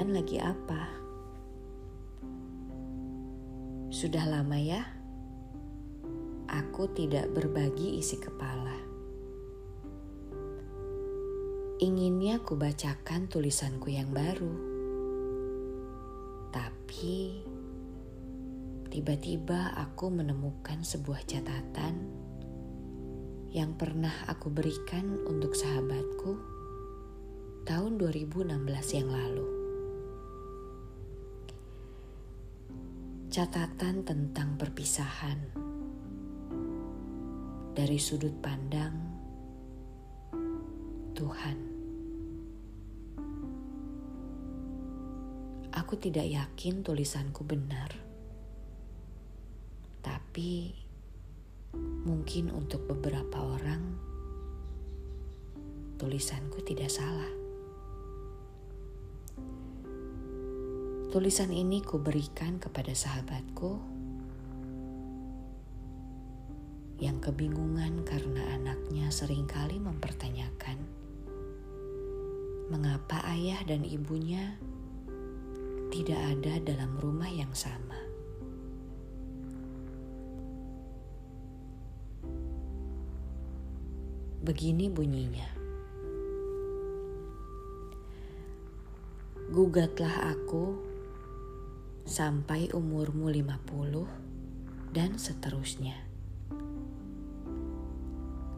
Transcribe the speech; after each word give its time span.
Kalian 0.00 0.16
lagi 0.16 0.40
apa? 0.40 0.82
Sudah 3.92 4.24
lama 4.32 4.56
ya? 4.56 4.80
Aku 6.48 6.88
tidak 6.96 7.28
berbagi 7.36 8.00
isi 8.00 8.16
kepala. 8.16 8.80
Inginnya 11.84 12.40
ku 12.40 12.56
bacakan 12.56 13.28
tulisanku 13.28 13.92
yang 13.92 14.08
baru. 14.08 14.56
Tapi 16.48 17.44
tiba-tiba 18.88 19.76
aku 19.84 20.08
menemukan 20.08 20.80
sebuah 20.80 21.28
catatan 21.28 22.08
yang 23.52 23.76
pernah 23.76 24.24
aku 24.32 24.48
berikan 24.48 25.20
untuk 25.28 25.52
sahabatku 25.52 26.40
tahun 27.68 28.00
2016 28.00 28.48
yang 28.96 29.12
lalu. 29.12 29.59
Catatan 33.30 34.02
tentang 34.02 34.58
perpisahan 34.58 35.38
dari 37.70 37.94
sudut 37.94 38.34
pandang 38.42 38.90
Tuhan. 41.14 41.58
Aku 45.70 45.94
tidak 45.94 46.26
yakin 46.26 46.82
tulisanku 46.82 47.46
benar, 47.46 47.94
tapi 50.02 50.74
mungkin 52.02 52.50
untuk 52.50 52.82
beberapa 52.90 53.46
orang 53.46 53.94
tulisanku 56.02 56.66
tidak 56.66 56.90
salah. 56.90 57.39
Tulisan 61.10 61.50
ini 61.50 61.82
kuberikan 61.82 62.62
kepada 62.62 62.94
sahabatku 62.94 63.82
yang 67.02 67.18
kebingungan 67.18 68.06
karena 68.06 68.54
anaknya 68.54 69.10
sering 69.10 69.42
kali 69.42 69.82
mempertanyakan 69.82 70.78
mengapa 72.70 73.26
ayah 73.26 73.58
dan 73.66 73.82
ibunya 73.82 74.54
tidak 75.90 76.22
ada 76.30 76.62
dalam 76.62 76.94
rumah 77.02 77.26
yang 77.26 77.50
sama. 77.58 77.98
Begini 84.46 84.86
bunyinya. 84.86 85.58
Gugatlah 89.50 90.38
aku 90.38 90.89
sampai 92.04 92.72
umurmu 92.72 93.28
50 93.28 94.94
dan 94.94 95.16
seterusnya. 95.16 95.96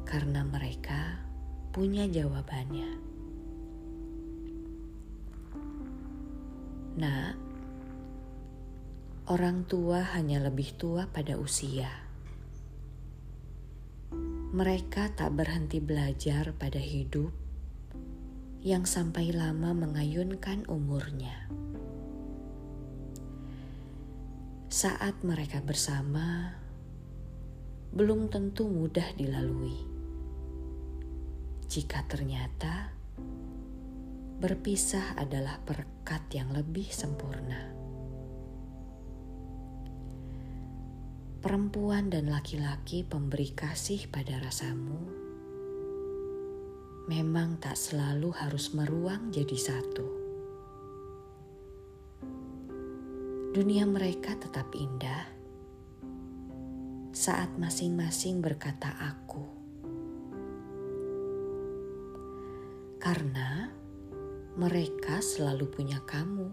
Karena 0.09 0.45
mereka 0.45 1.23
punya 1.73 2.05
jawabannya. 2.05 2.91
Nah, 6.93 7.33
orang 9.33 9.65
tua 9.65 10.05
hanya 10.13 10.45
lebih 10.45 10.77
tua 10.77 11.09
pada 11.09 11.41
usia. 11.41 11.89
Mereka 14.53 15.17
tak 15.17 15.33
berhenti 15.33 15.81
belajar 15.81 16.53
pada 16.53 16.77
hidup 16.77 17.33
yang 18.61 18.85
sampai 18.85 19.33
lama 19.33 19.73
mengayunkan 19.73 20.69
umurnya 20.69 21.49
saat 24.73 25.21
mereka 25.21 25.61
bersama 25.61 26.49
belum 27.93 28.33
tentu 28.33 28.73
mudah 28.73 29.05
dilalui. 29.21 29.77
Jika 31.69 32.09
ternyata 32.09 32.89
berpisah 34.41 35.13
adalah 35.21 35.61
perkat 35.61 36.25
yang 36.33 36.57
lebih 36.57 36.89
sempurna. 36.89 37.69
Perempuan 41.45 42.09
dan 42.09 42.33
laki-laki 42.33 43.05
pemberi 43.05 43.53
kasih 43.53 44.09
pada 44.09 44.41
rasamu 44.41 45.21
memang 47.13 47.61
tak 47.61 47.77
selalu 47.77 48.33
harus 48.41 48.73
meruang 48.73 49.29
jadi 49.29 49.59
satu. 49.61 50.22
Dunia 53.53 53.85
mereka 53.85 54.33
tetap 54.33 54.73
indah 54.73 55.29
saat 57.13 57.53
masing-masing 57.61 58.41
berkata 58.41 58.89
"aku", 58.97 59.45
karena 62.97 63.69
mereka 64.57 65.21
selalu 65.21 65.69
punya 65.69 66.01
kamu 66.09 66.49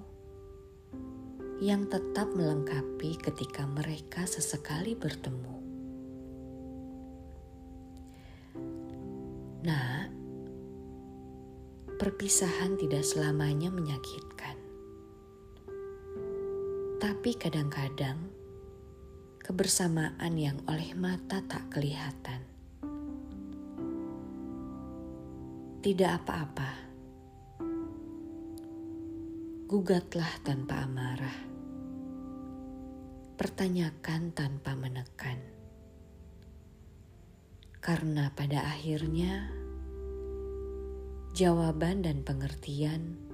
yang 1.63 1.87
tetap 1.87 2.35
melengkapi 2.35 3.15
ketika 3.15 3.63
mereka 3.63 4.27
sesekali 4.27 4.91
bertemu. 4.91 5.55
Nah, 9.63 10.03
perpisahan 11.95 12.75
tidak 12.75 13.07
selamanya 13.07 13.71
menyakitkan. 13.71 14.38
Tapi 16.99 17.31
kadang-kadang 17.39 18.27
kebersamaan 19.39 20.35
yang 20.35 20.59
oleh 20.67 20.91
mata 20.99 21.39
tak 21.47 21.71
kelihatan. 21.71 22.43
Tidak 25.79 26.11
apa-apa. 26.11 26.71
Gugatlah 29.63 30.43
tanpa 30.43 30.83
amarah. 30.83 31.39
Pertanyakan 33.39 34.35
tanpa 34.35 34.75
menekan. 34.75 35.39
Karena 37.79 38.27
pada 38.35 38.75
akhirnya 38.75 39.47
jawaban 41.31 42.03
dan 42.03 42.27
pengertian 42.27 43.28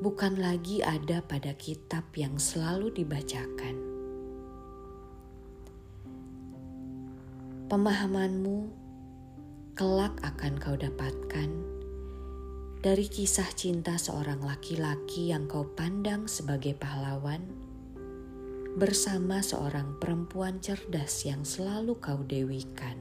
bukan 0.00 0.40
lagi 0.40 0.80
ada 0.80 1.20
pada 1.20 1.52
kitab 1.60 2.08
yang 2.16 2.40
selalu 2.40 2.88
dibacakan. 2.88 3.76
Pemahamanmu 7.68 8.72
kelak 9.76 10.16
akan 10.24 10.56
kau 10.56 10.74
dapatkan 10.74 11.50
dari 12.80 13.06
kisah 13.12 13.46
cinta 13.52 14.00
seorang 14.00 14.40
laki-laki 14.40 15.30
yang 15.30 15.44
kau 15.44 15.68
pandang 15.76 16.24
sebagai 16.24 16.72
pahlawan 16.74 17.44
bersama 18.80 19.44
seorang 19.44 20.00
perempuan 20.00 20.58
cerdas 20.64 21.28
yang 21.28 21.44
selalu 21.44 21.98
kau 22.00 22.24
dewikan. 22.24 22.96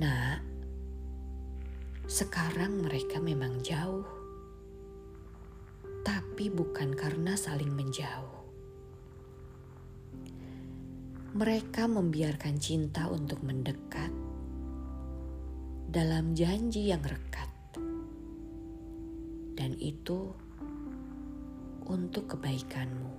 Nah, 0.00 0.29
sekarang 2.10 2.82
mereka 2.82 3.22
memang 3.22 3.62
jauh, 3.62 4.02
tapi 6.02 6.50
bukan 6.50 6.90
karena 6.98 7.38
saling 7.38 7.70
menjauh. 7.70 8.34
Mereka 11.38 11.86
membiarkan 11.86 12.58
cinta 12.58 13.06
untuk 13.06 13.46
mendekat 13.46 14.10
dalam 15.86 16.34
janji 16.34 16.90
yang 16.90 16.98
rekat, 17.06 17.78
dan 19.54 19.78
itu 19.78 20.34
untuk 21.86 22.34
kebaikanmu. 22.34 23.14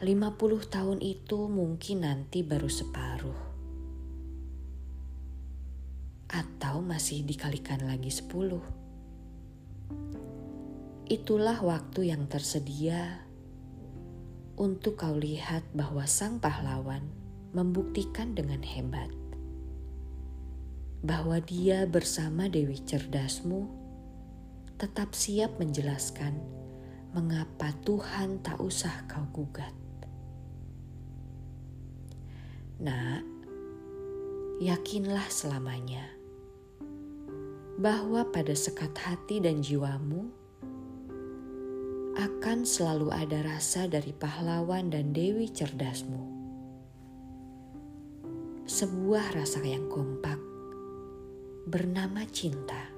50 0.00 0.08
tahun 0.72 0.98
itu 1.04 1.38
mungkin 1.52 2.08
nanti 2.08 2.40
baru 2.40 2.72
separuh 2.72 3.53
atau 6.74 6.82
masih 6.82 7.22
dikalikan 7.22 7.86
lagi 7.86 8.10
sepuluh. 8.10 8.58
Itulah 11.06 11.62
waktu 11.62 12.10
yang 12.10 12.26
tersedia 12.26 13.22
untuk 14.58 14.98
kau 14.98 15.14
lihat 15.14 15.62
bahwa 15.70 16.02
sang 16.10 16.42
pahlawan 16.42 17.06
membuktikan 17.54 18.34
dengan 18.34 18.58
hebat 18.66 19.06
bahwa 20.98 21.38
dia 21.38 21.86
bersama 21.86 22.50
Dewi 22.50 22.82
cerdasmu 22.82 23.70
tetap 24.74 25.14
siap 25.14 25.54
menjelaskan 25.62 26.34
mengapa 27.14 27.70
Tuhan 27.86 28.42
tak 28.42 28.58
usah 28.58 29.06
kau 29.06 29.22
gugat. 29.30 29.78
Nah, 32.82 33.22
yakinlah 34.58 35.30
selamanya 35.30 36.23
bahwa 37.74 38.22
pada 38.30 38.54
sekat 38.54 38.94
hati 39.02 39.42
dan 39.42 39.58
jiwamu 39.58 40.30
akan 42.14 42.62
selalu 42.62 43.10
ada 43.10 43.42
rasa 43.42 43.90
dari 43.90 44.14
pahlawan 44.14 44.86
dan 44.86 45.10
dewi 45.10 45.50
cerdasmu. 45.50 46.22
Sebuah 48.64 49.34
rasa 49.34 49.60
yang 49.66 49.90
kompak 49.90 50.38
bernama 51.66 52.22
cinta. 52.30 52.94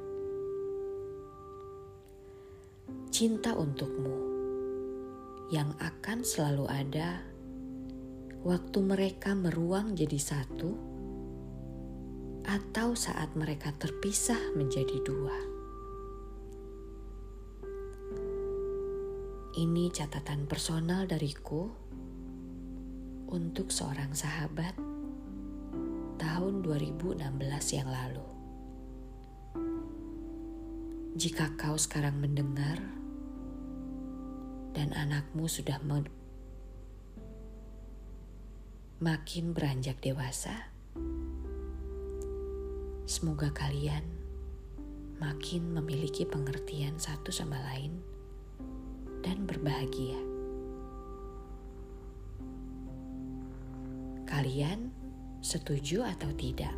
Cinta 3.09 3.57
untukmu 3.57 4.17
yang 5.49 5.73
akan 5.81 6.21
selalu 6.21 6.69
ada 6.69 7.25
waktu 8.45 8.79
mereka 8.85 9.33
meruang 9.33 9.97
jadi 9.97 10.21
satu, 10.21 10.77
atau 12.47 12.95
saat 12.95 13.35
mereka 13.35 13.75
terpisah 13.75 14.55
menjadi 14.55 15.03
dua. 15.03 15.35
Ini 19.57 19.91
catatan 19.91 20.47
personal 20.47 21.11
dariku 21.11 21.67
untuk 23.27 23.75
seorang 23.75 24.15
sahabat 24.15 24.79
tahun 26.23 26.63
2016 26.63 27.25
yang 27.75 27.89
lalu. 27.91 28.27
Jika 31.17 31.57
kau 31.57 31.81
sekarang 31.81 32.21
mendengar 32.21 32.77
dan 34.77 34.93
anakmu 34.93 35.49
sudah 35.49 35.81
makin 39.01 39.57
beranjak 39.57 39.97
dewasa, 40.05 40.76
semoga 43.07 43.55
kalian 43.55 44.03
makin 45.23 45.71
memiliki 45.71 46.27
pengertian 46.27 46.99
satu 46.99 47.31
sama 47.31 47.55
lain 47.71 48.03
dan 49.23 49.47
berbahagia. 49.47 50.19
Kalian 54.27 54.91
setuju 55.39 56.03
atau 56.03 56.35
tidak? 56.35 56.75